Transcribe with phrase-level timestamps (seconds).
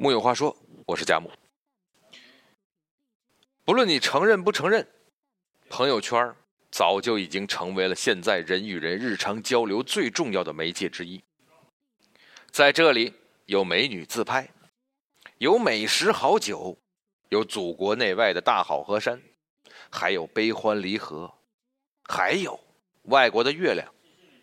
[0.00, 1.28] 木有话说，我是佳木。
[3.64, 4.86] 不论你承认不承认，
[5.68, 6.32] 朋友圈
[6.70, 11.20] 早就已经成为了现在人与人日常交流最重要的媒介之一。
[12.52, 13.12] 在这里，
[13.46, 14.48] 有美女自拍，
[15.38, 16.78] 有美食好酒，
[17.30, 19.20] 有祖国内外的大好河山，
[19.90, 21.34] 还有悲欢离合，
[22.04, 22.60] 还有
[23.06, 23.92] 外国的月亮、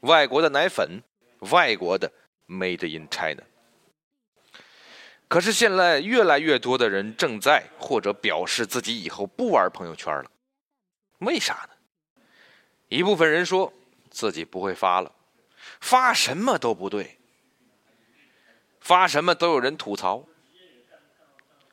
[0.01, 1.01] 外国的奶粉、
[1.49, 2.11] 外国的
[2.45, 3.41] Made in China。
[5.27, 10.31] 可是现在越来越多的人正在或者表示自己以后不玩朋友圈了，
[11.19, 11.69] 为啥呢？
[12.89, 13.73] 一部分人说
[14.11, 15.11] 自己不会发了，
[15.81, 17.17] 发什么都不对，
[18.79, 20.23] 发什么都有人吐槽。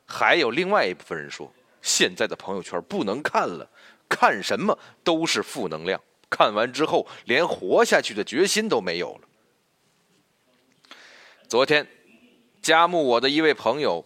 [0.05, 3.69] 还有另外一部分人说，现在的朋友圈不能看了，
[4.09, 9.27] 看什么都是负能量，看完之后连活下去的决心都没有了。
[11.47, 11.87] 昨天。
[12.63, 14.05] 加木我的一位朋友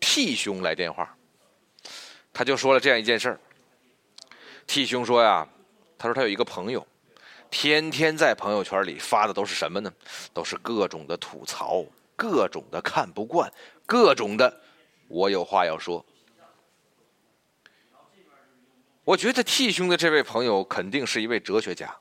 [0.00, 1.16] T 兄来电话，
[2.32, 3.40] 他就说了这样一件事儿。
[4.66, 5.46] T 兄说呀，
[5.96, 6.84] 他说他有一个朋友，
[7.48, 9.92] 天天在朋友圈里发的都是什么呢？
[10.34, 11.84] 都是各种的吐槽，
[12.16, 13.50] 各种的看不惯，
[13.86, 14.60] 各种的
[15.06, 16.04] 我有话要说。
[19.04, 21.96] 我觉得 T 兄的这位朋友肯定是一位哲学家，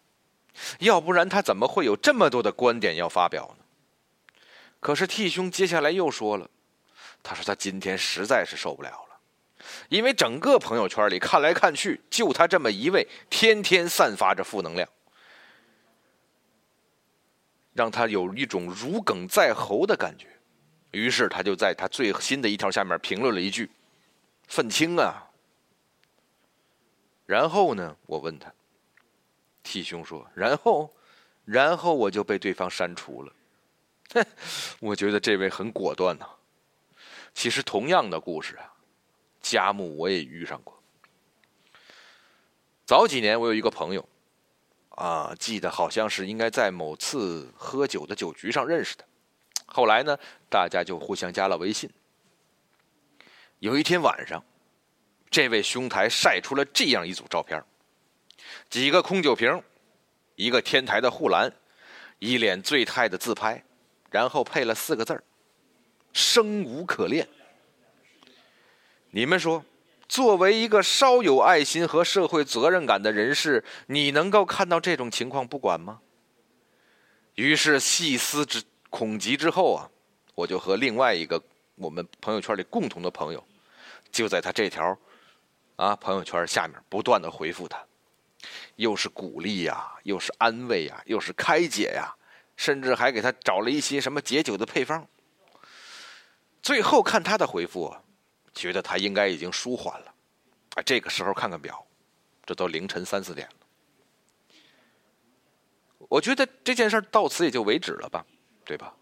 [0.80, 3.61] 要不然他怎么会有这么多的观点要发表呢？
[4.82, 6.50] 可是替兄接下来又说了，
[7.24, 14.90] 他说他今天实在是受不了了，因为整个朋友圈里看来看去，就他这么一位，天天散发着负能量，
[17.74, 20.28] 让他有一种如鲠在喉的感觉。
[20.90, 23.70] 于是他就在他最新的一条下面评论了一句
[24.50, 25.30] ：“愤青啊。”
[27.28, 28.52] 然后呢，我问他
[29.64, 30.92] 替兄说：“然后，
[31.46, 33.32] 然后我就被对方删除了。”
[34.80, 36.26] 我觉得这位很果断呐。
[37.34, 38.74] 其实同样的故事啊，
[39.42, 40.78] 佳木我也遇上过。
[42.86, 44.08] 早几年我有一个朋友，
[44.90, 49.06] 啊，记得好像是应该在某次喝酒的酒局上认识的。
[49.66, 50.18] 后来呢，
[50.50, 51.90] 大家就互相加了微信。
[53.60, 54.44] 有一天晚上，
[55.30, 57.64] 这位兄台晒出了这样一组照片：
[58.70, 59.64] 几个空酒瓶，
[60.36, 61.54] 一个天台的护栏，
[62.20, 63.64] 一脸醉态的自拍。
[64.12, 65.24] 然后配了四个字儿
[66.14, 67.28] ：“生无可恋。”
[69.10, 69.66] 你们说，
[70.08, 76.02] 作为一个稍有爱心和社会责任感的人士，你能够看到这种情况不管吗？
[77.36, 79.90] 于是细思之恐极之后啊，
[80.36, 81.42] 我就和另外一个
[81.76, 83.42] 我们朋友圈里共同的朋友，
[84.12, 84.98] 就在他这条
[85.78, 87.82] 啊朋友圈下面不断的回复他，
[88.76, 92.14] 又是鼓励呀，又是安慰呀，又是开解呀。
[92.56, 95.08] 甚至还给他找了一些什么解酒的配方。
[96.62, 97.96] 最后看他的回复，
[98.54, 100.14] 觉得他应该已经舒缓了。
[100.76, 101.86] 啊，这个时候看看表，
[102.46, 103.54] 这都凌晨三四点了。
[106.10, 108.26] 我觉得这件事到此也就为止了吧，
[108.66, 108.94] 对吧？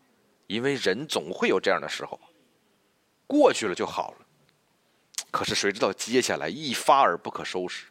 [0.48, 2.20] 因为人总会有这样的时候，
[3.28, 4.26] 过去了就好了。
[5.30, 7.86] 可是谁知道接下来一发而不可收拾。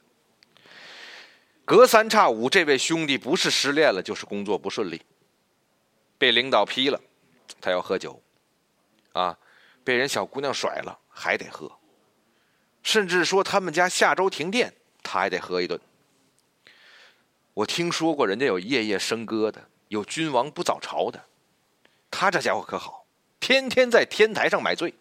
[1.64, 5.00] 隔三差五，这位兄弟不是失恋了，就是工作不顺利。
[6.18, 7.00] 被领导批了，
[7.60, 8.20] 他要喝酒，
[9.12, 9.38] 啊，
[9.84, 11.70] 被人小姑娘甩了还得喝，
[12.82, 15.80] 甚至说他们家下周停电，他还得喝一顿。
[17.54, 21.24] 我听说过人家有夜夜笙歌的，有君王不早朝的，
[22.10, 23.06] 他这家伙可好，
[23.40, 24.92] 天天在天台上买醉。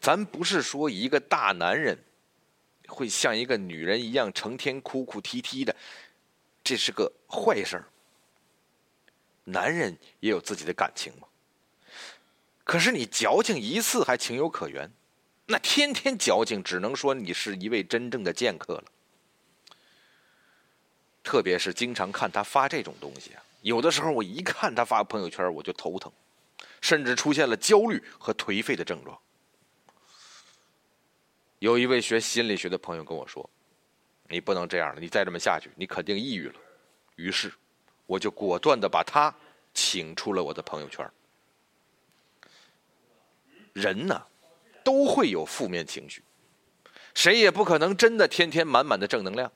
[0.00, 2.02] 咱不是说一个大男人
[2.88, 5.76] 会像一个女人一样成天哭哭啼啼的，
[6.64, 7.84] 这是个坏事儿。
[9.50, 11.26] 男人也有自己的感情嘛，
[12.64, 14.90] 可是你矫情一次还情有可原，
[15.46, 18.84] 那天天矫情，只能说你是一位真正的剑客了。
[21.22, 26.10] 特别是经常看他发这种东西啊，有的时候我一看他发朋友圈，我就头疼，
[26.80, 29.18] 甚至出现了焦虑和颓废的症状。
[31.58, 33.48] 有一位学心理学的朋友跟我说
[34.30, 36.54] ：“你不能这样了，你再这么下去，你肯定抑郁了。”
[37.16, 37.52] 于是。
[38.10, 39.32] 我就果断的把他
[39.72, 41.08] 请出了我的朋友圈。
[43.72, 44.20] 人呢，
[44.82, 46.20] 都会有负面情绪，
[47.14, 49.52] 谁也不可能真的天天满满的正能量。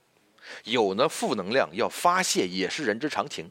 [0.62, 3.50] 有呢，负能量要发泄也是人之常情。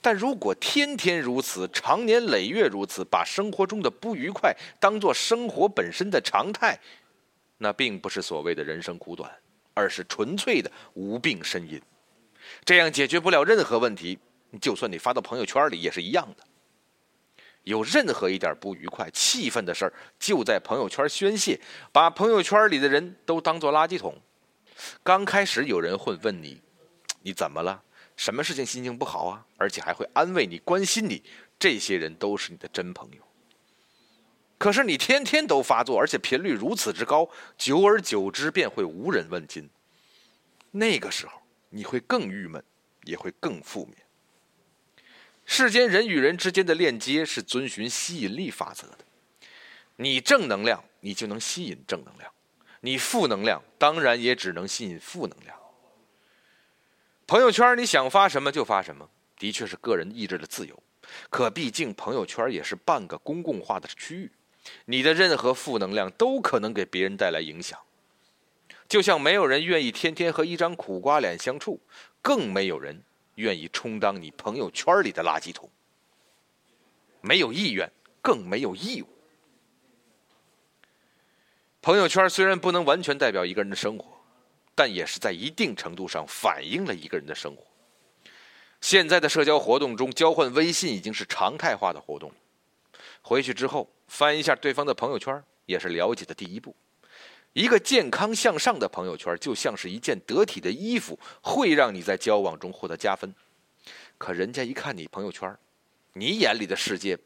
[0.00, 6.80] 但如果天天如此，长年累月如此，把生活中的不愉快当做生活本身的常态，
[7.58, 9.30] 那并不是所谓的人生苦短，
[9.74, 11.78] 而是纯粹的无病呻吟。
[12.64, 14.18] 这样解决不了任何问题，
[14.60, 16.44] 就算你发到朋友圈里也是一样的。
[17.64, 21.60] 有任何一点不愉快、气愤的事儿，就在朋友圈宣泄，
[21.92, 24.16] 把朋友圈里的人都当做垃圾桶。
[25.02, 26.62] 刚开始有人会问你
[27.22, 27.82] ：“你怎么了？
[28.16, 31.22] 什么事情心情不好啊？”而且还会安慰你、关心你。
[31.58, 33.22] 这些人都是你的真朋友。
[34.56, 39.68] 可是你天天都发作，而且频率如此之高，久而久之便会无人问津。
[40.70, 42.62] 那个时候你会更郁闷，
[43.04, 43.96] 也会更负面。
[45.44, 48.98] 世间人与人之间的链接是遵循吸引力法则的，
[49.96, 52.30] 你正能量，你就能吸引正能量；
[52.80, 55.56] 你负能量，当然也只能吸引负能量。
[57.26, 60.82] 朋友圈你想发什么就发什么，的确是个人意志的自由。
[61.30, 64.30] 可毕竟朋友圈也是半个公共化的区域，
[64.84, 67.78] 你的任何负能量都可能给别人带来影响。
[68.88, 71.80] 就像没有人愿意天天和一张苦瓜脸相处，
[72.22, 73.02] 更没有人。
[73.34, 75.70] 愿意充当你朋友圈里的垃圾桶，
[77.20, 77.88] 没有意愿，
[78.20, 79.06] 更没有义务。
[81.80, 84.06] 朋友圈虽然不能完全代表一个人的生活，
[84.74, 87.64] 但也是在一定程度上反映了一个人的生活。
[88.80, 92.32] 现在的社交活动中，交换微信已经是常态化的活动。
[93.22, 96.74] 回去之后翻一下对方的朋友圈，也是了解的第一步。
[97.52, 103.34] 一个健康向上的朋友圈，就像是一件得体的衣服，会让你在交往中获得加分。
[104.16, 105.56] 可人家一看你朋友圈，
[106.12, 107.18] 你眼里的世界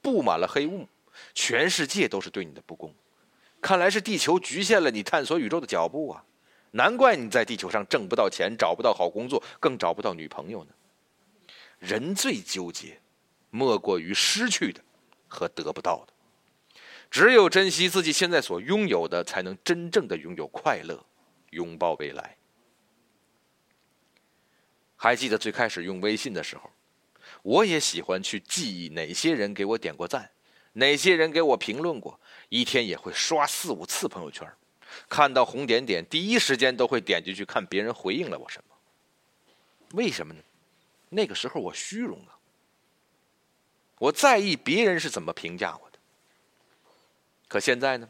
[0.00, 0.88] 布满了黑雾，
[1.34, 2.92] 全世界都是对你的不公。
[3.60, 6.24] 看来是地球局限了你探索宇宙的脚步啊！
[6.72, 10.70] 难怪你在地球上挣不到钱，找不到好工作，更找不到女朋友呢。
[11.78, 12.98] 人最纠结，
[13.50, 14.80] 莫过于失去的
[15.28, 16.12] 和得不到的。
[17.12, 21.04] 只有珍惜自己现在所拥有的，才能真正的拥有快乐，
[21.50, 22.38] 拥抱未来。
[24.96, 26.70] 还记得最开始用微信的时候，
[27.42, 30.30] 我也喜欢去记忆哪些人给我点过赞，
[30.72, 32.18] 哪些人给我评论过，
[32.48, 34.50] 一天也会刷四五次朋友圈，
[35.06, 38.74] 看到红点点，第一时间都会点进去看别人回应了我什么。
[39.90, 40.40] 为什么呢？
[41.10, 42.40] 那个时候我虚荣啊，
[43.98, 45.91] 我在意别人是怎么评价我的。
[47.52, 48.08] 可现在呢，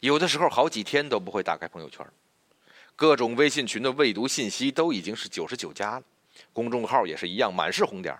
[0.00, 2.06] 有的时候好几天都不会打开朋友圈，
[2.94, 6.02] 各种微信群的未读信息都已经是九十九加了，
[6.52, 8.14] 公众号也是一样满是红点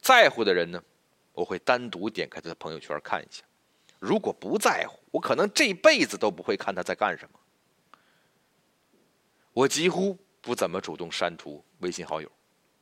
[0.00, 0.80] 在乎的人呢，
[1.32, 3.42] 我会单独点开他的朋友圈看一下；
[3.98, 7.40] 如果不在乎，我可能这辈子都不会看他在干什么。
[9.52, 12.30] 我几乎不怎么主动删除微信好友，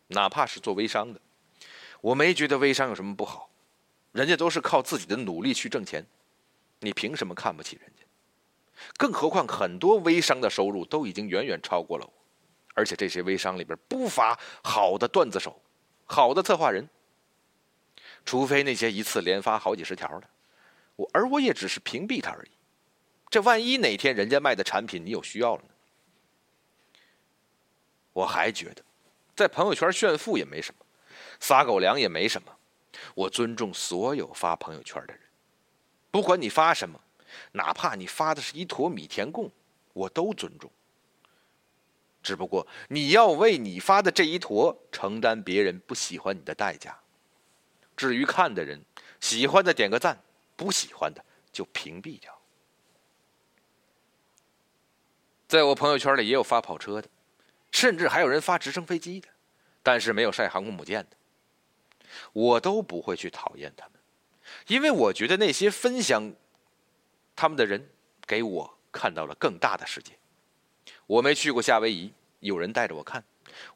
[0.09, 1.19] 哪怕是做微商的，
[2.03, 3.49] 我没觉得微商有什么不好，
[4.13, 6.07] 人家都是靠自己的努力去挣钱。
[6.83, 8.03] 你凭什么看不起人家？
[8.97, 12.13] 更何况很多微商的收入都已经远远超过了我，
[12.75, 15.63] 而且这些微商里边不乏好的段子手、
[16.05, 16.89] 好的策划人。
[18.25, 20.29] 除非那些一次连发好几十条的，
[20.97, 22.51] 我而我也只是屏蔽他而已。
[23.31, 25.69] 这万一哪天人家卖的产品你有需要了呢？
[28.13, 28.85] 我还觉得，
[29.35, 30.85] 在朋友圈炫富也没什么，
[31.39, 32.53] 撒狗粮也没什么。
[33.15, 35.23] 我尊重所有发朋友圈的人。
[36.13, 37.01] 不管你发什么，
[37.53, 39.51] 哪怕你发的是一坨米田共，
[39.95, 40.71] 我都尊重。
[42.23, 46.97] 只不过你要为你发的这一坨承担别人不喜欢你的代价。
[47.97, 48.81] 至于看的人，
[49.21, 50.23] 喜欢的点个赞，
[50.55, 52.39] 不喜欢的就屏蔽掉。
[55.49, 57.09] 在我朋友圈里也有发跑车的，
[57.71, 59.29] 甚至还有人发直升飞机的，
[59.83, 61.17] 但是没有晒航空母舰的，
[62.35, 64.02] 我都不会去讨厌他们。
[64.67, 66.33] 因为我觉得那些分享
[67.35, 67.91] 他们的人，
[68.27, 70.13] 给我看到了更大的世界。
[71.07, 73.23] 我没去过夏威夷，有人带着我看；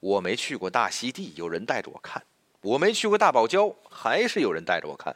[0.01, 2.23] 我没去过大溪地，有人带着我看；
[2.61, 5.15] 我没去过大堡礁，还是有人带着我看。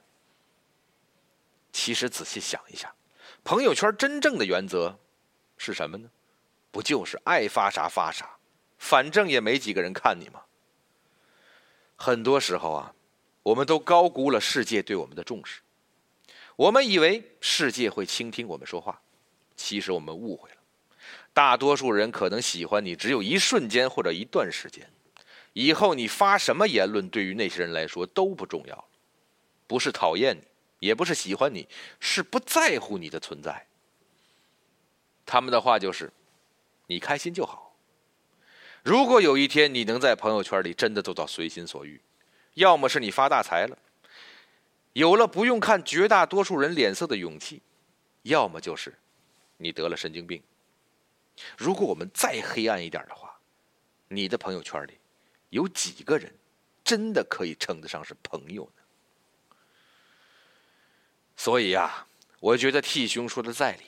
[1.72, 2.92] 其实仔细想一下，
[3.44, 4.98] 朋友圈真正的原则
[5.56, 6.10] 是什么呢？
[6.72, 8.38] 不就是爱发啥发啥，
[8.78, 10.42] 反正也没几个人看你吗？
[11.96, 12.94] 很多时候啊。
[13.42, 15.60] 我们都高估了世界对我们的重视，
[16.56, 19.00] 我们以为世界会倾听我们说话，
[19.56, 20.56] 其实我们误会了。
[21.32, 24.90] 大多数人可能喜欢你只有一瞬间或者一段时间，
[25.54, 28.84] 以后你发什么言论，对于那些人来说都不重要
[29.66, 30.42] 不是讨厌你，
[30.80, 31.66] 也不是喜欢你，
[31.98, 33.66] 是不在乎你的存在。
[35.24, 36.12] 他们的话就是：
[36.88, 37.74] 你开心就好。
[38.82, 42.00] 如果有一天你能在朋友圈里真的做到随心所欲。
[42.54, 43.78] 要么是你发大财了，
[44.92, 47.60] 有了不用看绝大多数人脸色的勇气；
[48.22, 48.98] 要么就是
[49.56, 50.42] 你得了神经病。
[51.56, 53.38] 如果我们再黑暗一点的话，
[54.08, 54.98] 你的朋友圈里
[55.50, 56.34] 有几个人
[56.84, 59.54] 真的可以称得上是朋友呢？
[61.36, 62.06] 所以呀，
[62.40, 63.84] 我觉得替兄说的在理。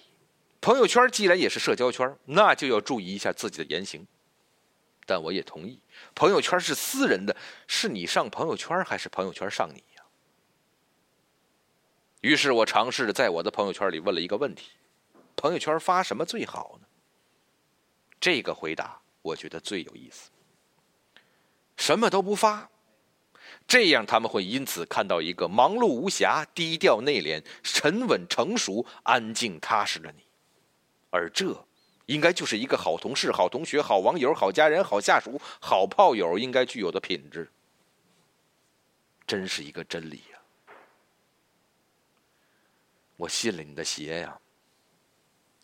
[0.60, 4.06] 朋友圈既然也是社交圈，那就要注意一下自己的言行。
[5.04, 5.80] 但我也同意，
[6.14, 10.04] 朋友圈是私人的，是你上朋友圈还是朋友圈上你呀？
[12.20, 14.70] 于是我尝试着在我的朋友圈里问了一个问题：
[15.34, 16.86] 朋友圈发什么最好呢？
[18.20, 20.30] 这个回答我觉得最有意思。
[21.76, 22.70] 什么都不发，
[23.66, 30.22] 这样他们会因此看到一个忙碌无暇、低调内敛、沉稳成熟、安静踏实的你。
[31.10, 31.66] 而这，
[32.12, 37.50] 应该就是一个好同事、好同学、好网友、好家人、好下属、好炮友应该具有的品质。
[39.26, 40.38] 真是一个真理呀！
[43.16, 44.38] 我信了你的邪呀！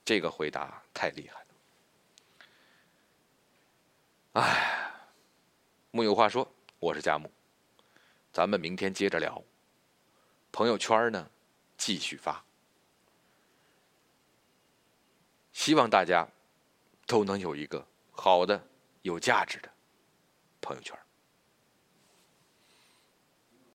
[0.07, 1.47] 这个回答太厉害了。
[4.40, 4.90] 哎，
[5.90, 7.31] 木有话说，我是佳木，
[8.33, 9.45] 咱们明天接着聊。
[10.50, 11.28] 朋友圈呢，
[11.76, 12.43] 继续发。
[15.52, 16.26] 希望大家
[17.09, 18.62] 都能有一个好的、
[19.00, 19.71] 有价值的
[20.61, 20.95] 朋友圈。